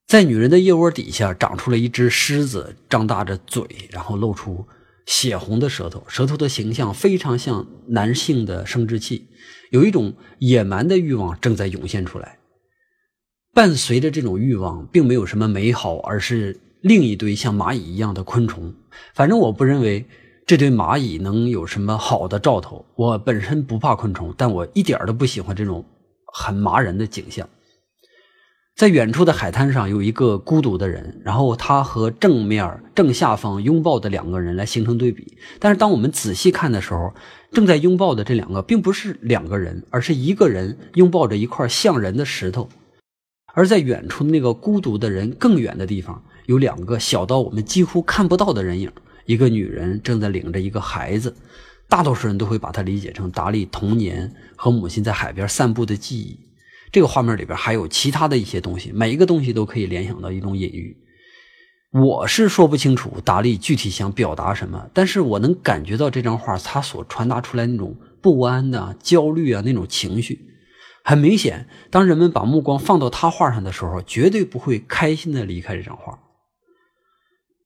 [0.07, 4.65] 在女人的腋窝底下长出了一只狮子，张大着嘴，然后露出
[5.05, 9.27] 血红的舌头，舌头的形象非常像男性的生殖器，
[9.71, 12.39] 有一种野蛮的欲望正在涌现出来。
[13.53, 18.73] 伴随着这种欲望，并没有什么美好，而是另一堆像蚂蚁一样的昆虫。
[19.13, 20.05] 反正我不认为。
[20.47, 22.85] 这堆蚂蚁能有什么好的兆头？
[22.93, 25.83] 我本身不怕昆虫，但我一点都不喜欢这种
[26.31, 27.49] 很麻人的景象。
[28.75, 35.35] 在远处的海滩上有一个孤独的人，然后他和正面正下方拥抱的两个人来形成对比。
[35.59, 37.11] 但是当我们仔细看的时候，
[37.51, 42.69] 正在拥抱的这两个并不是两个人，而是一个人拥抱着一块像人的石头。
[43.55, 48.91] 而在远处那个孤独的人更远的地方，有两个小到我们几乎看不到的人影。
[49.25, 51.35] 一个女人正在领着一个孩子。
[51.87, 56.39] 大多数人都会把它理解成达利童年和母亲在海边散步的记忆。
[56.91, 60.97] 这个画面里边还有其他的一些东西，每一个东西都可以联想到一种隐喻。
[61.91, 70.49] 我是说不清楚达利具体想表达什么，但是我能感觉到这张画它所传达出来那种不安的、焦虑啊那种情绪。
[71.03, 76.19] 很明显，当人们把目光放到他画上的时候，绝对不会开心的离开这张画。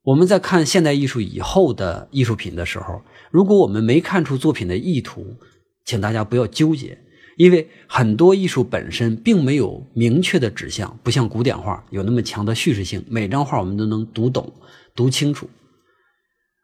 [0.10, 5.38] 我们在看现代艺术以后的艺术品的时候，如果我们没看出作品的意图，
[5.86, 6.98] 请大家不要纠结。
[7.38, 14.52] 因为很多艺术本身并没有明确的指向，不像古典画有那么强的叙事性，每张画我们都能读懂、
[14.95, 15.48] 读清楚。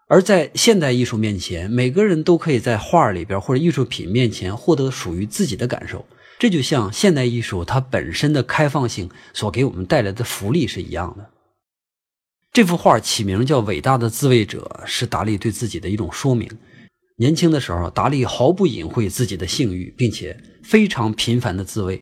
[0.08, 6.04] 而在现代艺术面前，每个人都可以在画里边或者艺术品面前获得属于自己的感受，
[6.40, 11.30] 这就像现代艺术它本身的开放性所给我们带来的福利是一样的。
[12.56, 16.50] 这幅画起名叫《伟大的自卫者》，是达利对自己的一种说明。
[17.18, 22.02] 年轻的时候，达利毫不隐晦自己的性欲，并且非常频繁的自慰。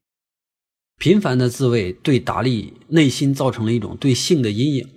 [1.00, 4.88] 频繁的自慰对达利内心造成了一种对性的阴影，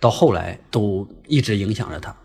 [0.00, 2.16] 到后来都一直影响着他。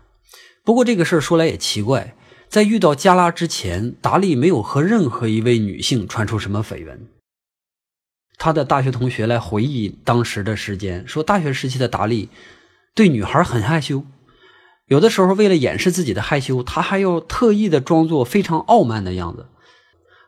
[0.64, 2.16] 不过这个事儿说来也奇怪，
[2.48, 7.06] 在遇到加拉之前，达利没有和任何一位女性传出什么绯闻。
[8.36, 12.28] 他的大学同学来回忆当时的时间，说大学时期的达利
[12.94, 14.04] 对女孩很害羞。
[14.86, 19.46] 有的时候，为了掩饰自己的害羞，他还要特意的装作非常傲慢的样子。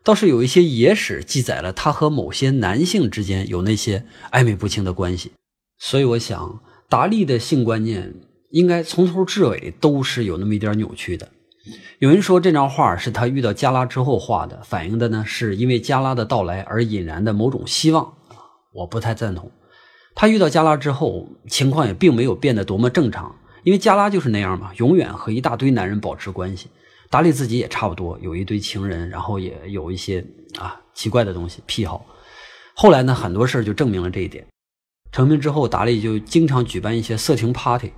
[0.03, 5.33] 倒是有一些野史记载了他和某些男性之间有那些暧昧不清的关系。
[5.79, 8.15] 所以，我想达利的性观念
[8.51, 11.29] 应该从头至尾都是有那么一点扭曲的。
[11.99, 18.15] 有人说这张画是他遇到加拉之后画的，反映的呢是因为加拉的到来而引燃的某种希望。
[18.73, 19.51] 我不太赞同。
[20.17, 23.37] 他遇到加拉之后，情况也并没有变得多么正常。
[23.65, 26.69] 因为加拉就是那样嘛，永远和一大堆男人保持关系。
[27.11, 30.25] 达利自己也差不多，有一堆情人，然后也有一些
[30.59, 32.05] 啊奇怪的东西癖好。
[32.75, 34.47] 后来呢，很多事儿就证明了这一点。
[35.13, 37.93] 成名之后，达利就经常举办一些色情 party，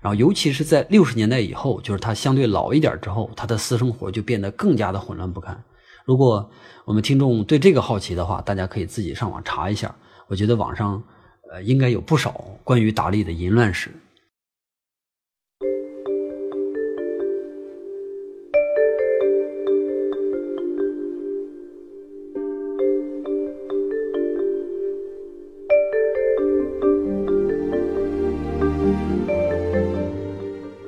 [0.00, 5.60] 然后尤其是在六十年代以后，就是他相对老一点之后，他的私生活就变得更加的混乱不堪。
[6.04, 6.48] 如果
[6.84, 9.94] 我们听众对这个好奇的话，大家可以自己上网查一下。
[10.28, 11.02] 我觉得网上
[11.54, 13.88] 呃应该有不少关于达利的淫乱史。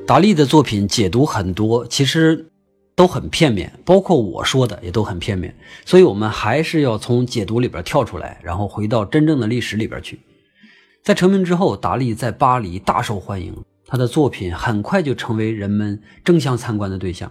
[0.04, 2.44] 达利的作品解读很多，其实
[2.96, 10.18] 都很片面，包括我说的也都很片面，所以我们还是要从解读里边跳出来，然后回到真正的历史里边去。
[11.06, 13.54] 在成名之后，达利在巴黎大受欢迎，
[13.86, 17.30] 他的作品很快就成为人们争相参观的对象。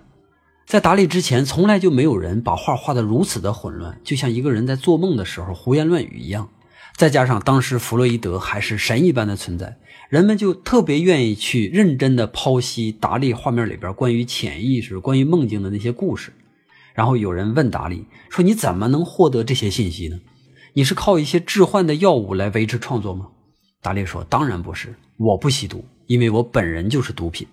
[0.66, 6.48] 在达利之前，从来就没有人把画画得如此的混乱，就像一个人在做梦的时候胡言乱语一样。
[6.96, 9.78] 再加上当时弗洛伊德还是神一般的存在。
[10.08, 16.32] 人们就特别愿意去认真的剖析达利画面里边关于潜意识、关于梦境的那些故事。
[16.94, 20.22] 然后有人问达利说：“你怎么能获得这些信息呢？
[20.72, 23.28] 你是靠一些致幻的药物来维持创作吗？”
[23.86, 27.48] 达利说：“当然不是，我不吸毒，因为我本人就是毒品。”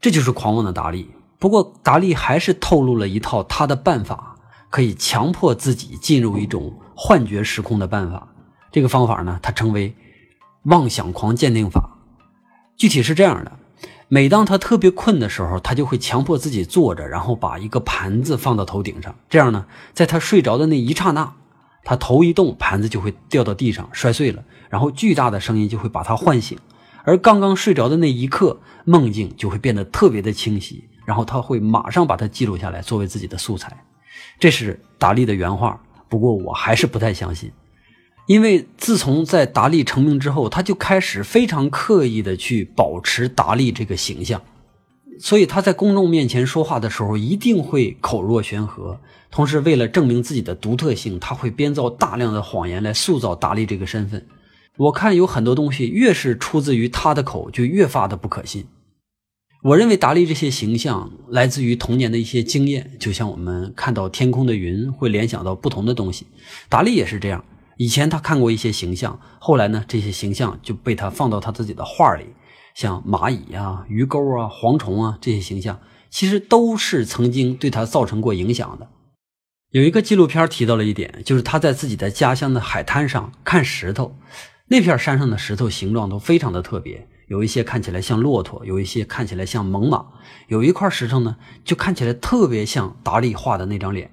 [0.00, 1.10] 这就是狂妄的达利。
[1.40, 4.36] 不过达利还是透露了一套他的办法，
[4.70, 8.28] 可以强迫自己进入一种幻觉时空的办法。
[8.70, 9.92] 这个方法呢，他称为。
[10.64, 11.96] 妄想狂鉴定法，
[12.76, 13.52] 具体是这样的：
[14.08, 19.14] 每当他特别困的时候，他就会强迫自己坐着，然后把一个盘子放到头顶上。
[19.30, 19.64] 这样呢，
[19.94, 21.32] 在他睡着的那一刹那，
[21.84, 26.58] 他头一动，盘子就会掉到地上摔碎了，然后巨大的声音就会把他唤醒。
[27.04, 33.84] 而刚刚睡着的那一刻，梦境就会变得特别的清晰，然后他会马上把它记录下来，作为自己的素材。
[34.38, 37.50] 这是达利的原话，不过我还是不太相信。
[38.26, 44.42] 因为自从在达利成名之后，他就开始非常刻意的去保持达利这个形象，
[45.18, 49.00] 所以他在公众面前说话的时候一定会口若悬河。
[49.30, 54.26] 同时，为了证明自己的独特性，他会编造大量的谎言来塑造达利这个身份。
[54.78, 58.66] 我看有很多东西越是出自于他的口，就越发的不可信。
[59.64, 66.28] 我认为达利这些形象来自于童年的一些经验，就像我们看到天空的云会联想到不同的东西，
[66.68, 67.44] 达利也是这样。
[67.76, 72.26] 以前他看过一些形象，后来呢，这些形象就被他放到他自己的画里，
[72.74, 78.88] 像蚂蚁啊、鱼钩啊、蝗虫啊这些形象，其实都是曾经对他造成过影响的。
[79.70, 84.16] 有一个纪录片提到了一点，就是他在自己的家乡的海滩上看石头，
[84.68, 90.04] 那片山上的石头形状都非常的特别，有一些看起来像骆驼，有一些看起来像猛犸，
[90.48, 94.10] 有一块石头呢就看起来特别像达利画的那张脸。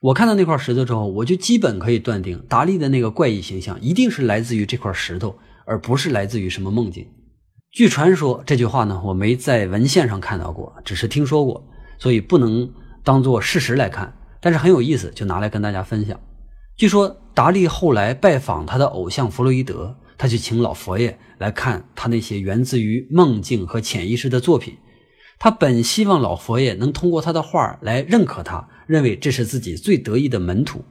[0.00, 7.06] 我看到那块石头之后，我就基本可以断定，达利的那个怪异形象一定是来自于这块石头，而不是来自于什么梦境。
[7.72, 11.62] 据传说，这句话呢，我没在文献上看到过，只是听说过，
[11.98, 12.68] 所以不能
[13.04, 14.16] 当做事实来看。
[14.40, 16.18] 但是很有意思，就拿来跟大家分享。
[16.76, 24.76] 据说达利后来拜访他的偶像弗洛伊德，他去请老佛爷来看他那些源自于梦境和潜意识的作品。
[25.38, 30.84] 他本希望老佛爷能通过他的画来认可他，认为这是自己最得意的门徒。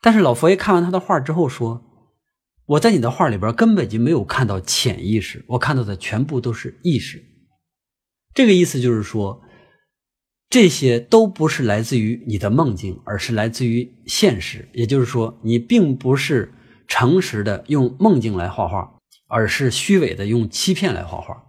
[0.00, 1.82] 但是老佛爷看完他的画之后说
[2.66, 7.20] ：“我在你的画里边根本就没有看到潜意识，我看到的全部都是意识。”
[8.32, 9.42] 这个意思就是说。
[10.50, 14.68] 这些都不是来自于你的梦境，而是来自于现实。
[14.72, 16.52] 也就是说，你并不是
[16.88, 18.92] 诚实的用梦境来画画，
[19.28, 21.40] 而是虚伪的用欺骗来画画。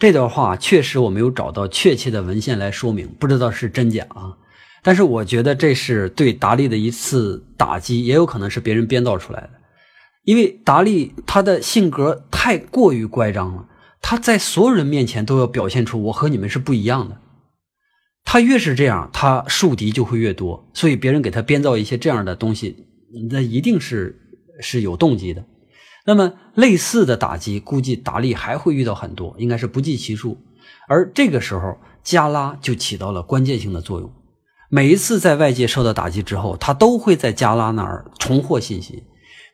[0.00, 4.36] 这段话确实我没有找到确切的文献来说明，不知道是真假啊。
[4.82, 9.50] 但是我觉得这是对达利的一次打击，也有可能是别人编造出来的。
[10.24, 13.68] 因为达利他的性格太过于乖张了，
[14.02, 17.19] 他在所有人面前都要表现出我和你们是不一样的。
[18.24, 22.86] 他越是这样，他树敌就会越多，所以别人给他编造一些这样的东西，
[23.30, 24.20] 那一定是
[24.60, 25.44] 是有动机的。
[26.06, 30.38] 那么类似的打击，估计达利还会遇到很多，应该是不计其数。
[30.88, 34.12] 而这个时候，加拉就起到了关键性的作用。
[34.68, 39.02] 每一次在外界受到打击之后，他都会在加拉那儿重获信心。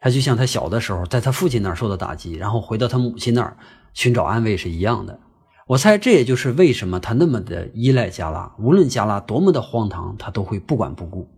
[0.00, 3.56] 他就像他小的时候在他父亲那儿受到打击，然后回到他母亲那儿
[3.94, 5.18] 寻找安慰是一样的。
[5.66, 11.28] 我猜这也就是为什么他那么的依赖加拉，无论加拉多么的荒唐，他都会不管不顾。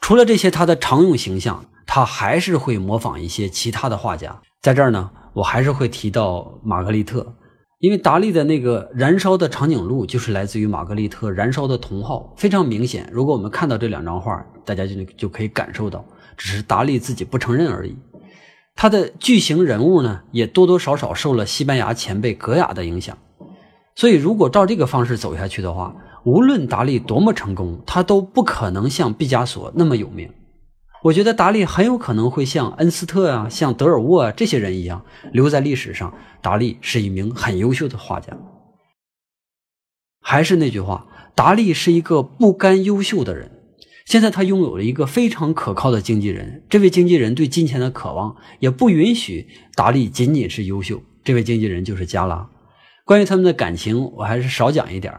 [0.00, 4.40] 除了这些他的常用形象，他还是会模仿一些其他的画家。
[4.62, 7.34] 在这儿呢，我还是会提到玛格丽特，
[7.78, 13.06] 因为达利的那个燃烧的长颈鹿就是来自于玛格丽特燃烧的铜号，非常明显。
[13.12, 16.02] 如果我们看到这两张画，大家就就可以感受到，
[16.38, 17.94] 只是达利自己不承认而已。
[18.74, 23.16] 他的巨型人物呢，也多多少少受了西班牙前辈格雅的影响，
[23.94, 25.94] 所以如果照这个方式走下去的话，
[26.24, 30.30] 无论达利多么成功，他都不可能像毕加索那么有名。
[31.04, 36.14] 我觉得达利很有可能会像恩斯特啊、像德尔沃啊这些人一样，留在历史上。
[36.40, 38.36] 达利是一名很优秀的画家。
[40.20, 43.61] 还是那句话，达利是一个不甘优秀的人。
[44.04, 51.00] 现在他拥有了一个非常可靠的经纪人，这位经纪人对金钱的渴望也不允许达利仅仅是优秀。
[51.24, 52.48] 这位经纪人就是加拉。
[53.04, 55.14] 关于他们的感情，我还是少讲一点。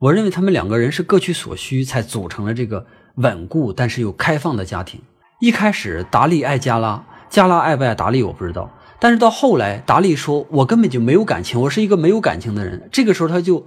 [0.00, 2.86] 我认为他们两个人是各取所需，才组成了这个
[3.16, 5.00] 稳固但是又开放的家庭。
[5.40, 13.66] 一开始达利爱加拉，加拉爱不爱达利我不知道，但是到后来达利说：“我根本就没有感情，我是一个没有感情的人。”这个时候他就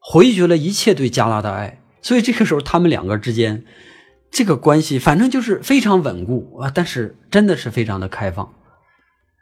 [0.00, 1.81] 回绝了一切对加拉的爱。
[2.02, 3.64] 所以这个时候，他们两个之间
[4.30, 6.70] 这个关系，反正就是非常稳固啊。
[6.74, 8.52] 但是真的是非常的开放。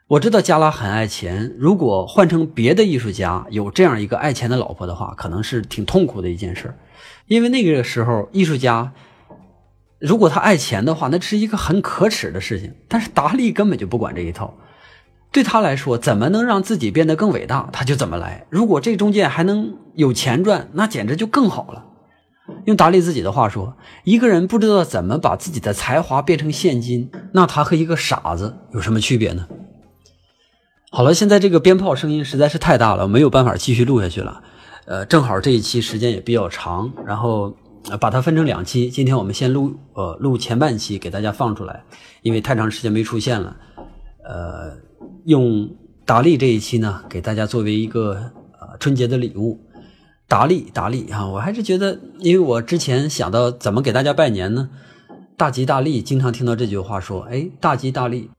[0.08, 6.74] 我知道加拉很爱钱，如果换成别的艺术家有这样一个爱钱的老婆的话，可能是挺痛苦的一件事
[7.28, 8.92] 因为那个时候，艺术家
[10.00, 12.74] 如果他爱钱的话，那是一个很可耻的事情。
[12.88, 14.58] 但是达利根本就不管这一套，
[15.30, 18.46] 对他来说，怎么能让自己变得更伟大，他就怎么来。
[18.50, 21.86] 如果这中间还能有钱赚，那简直就更好了。
[22.66, 29.48] 用达利自己的话说：“一个人不知道怎么把自己的才华变成现金，那他和一个傻子有什么区别呢？”
[30.92, 34.42] 好了，现在这个鞭炮声音实在是太大了，没有办法继续录下去了。
[34.86, 37.54] 呃，正好这一期时间也比较长，然后
[38.00, 38.90] 把它分成两期。
[38.90, 41.84] 今天我们先录呃录前半期给大家放出来，
[42.22, 43.56] 因为太长时间没出现了。
[44.24, 44.76] 呃，
[45.26, 45.70] 用
[46.04, 48.14] 达利这一期呢，给大家作为一个
[48.58, 49.60] 呃春节的礼物。
[50.30, 51.26] 达利，达利啊！
[51.26, 54.70] 我还是觉得，因为我之前想到怎么给大家拜年呢？
[55.36, 58.30] 大吉大利，经常听到这句话说，哎，大吉大利，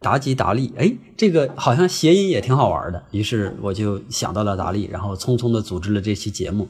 [0.00, 3.04] 达吉达利，哎，这个好像谐音也挺好玩的。
[3.12, 6.66] 于是我就想到了达利，然后匆匆的组织了这期节目。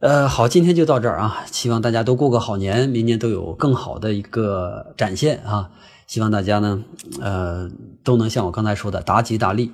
[0.00, 1.44] 呃，好，今天就到这儿啊！
[1.52, 5.70] 希望大家都过个好年，明年都有更好的一个展现啊！
[6.08, 6.82] 希望大家呢，
[7.20, 7.70] 呃，
[8.02, 9.70] 都能像我刚才说的，达吉达利。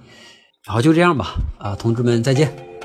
[0.67, 2.78] 好，就这样吧，啊，同志们再见。